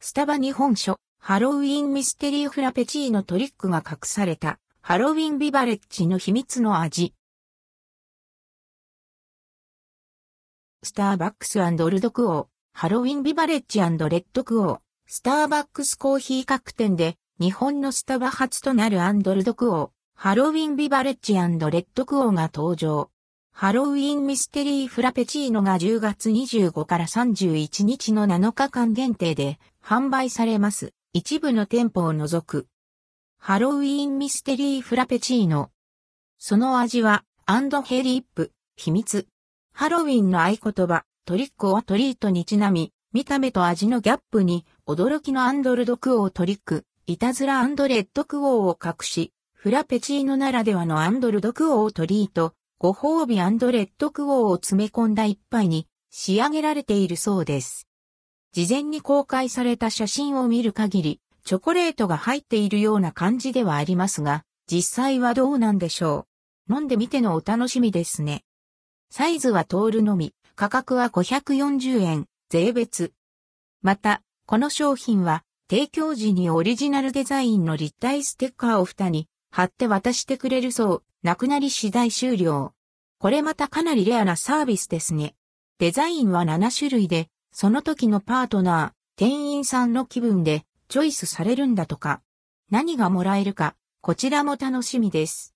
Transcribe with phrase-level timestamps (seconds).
[0.00, 7.14] スタバ日本書、ハロウィンミステリーフラペチーノトリックが隠された、ハロウィンビバレッジの秘密の味。
[10.84, 23.10] スターバックスルドクオー、ハロウィンビバレッジレッドクオー、スターバックスコーヒー各店で、日本のスタバ初となるアンドルドクオー、ハロウィンビバレッジレッドクオーが登場。
[23.60, 30.92] ハロウィンミステリーフラペチーノが10月25から31日の7日間限定で販売されます。
[31.14, 32.66] 一部の店舗を除く。
[33.38, 35.70] ハロウィーンミステリーフラペチーノ。
[36.36, 39.26] その味は、 and hellip、秘密。
[39.72, 54.48] ハロウィンの合言葉、 Trick or Treat にちなみ、見た目と味のギャップに、驚きの and ldquo トリック、いたずら and rdquo を隠し、フラペチーノならではの and ldquo トリート、ご褒美 and rdquo
[54.48, 57.87] を詰め込んだ一杯に仕上げられているそうです。
[58.52, 66.26] 事前に公開された写真を見る限り、チョコレートが入っているような感じではありますが、実際はどうなんでしょ
[66.68, 66.74] う。
[66.74, 68.44] 飲んでみてのお楽しみですね。
[69.10, 73.12] サイズは通るのみ、価格は540円、税別。
[73.82, 81.02] また、この商品は、提供時にオリジナルデザインの立体ステッカーを蓋に貼って渡してくれるそう。
[81.22, 82.72] なくなり次第終了。
[83.18, 85.34] これまたかなりレアなサービスですね。
[85.78, 92.22] デザインは7種類で、その時のパートナー、店員さんの気分でチョイスされるんだとか。
[92.70, 95.54] 何がもらえるか、こちらも楽しみです。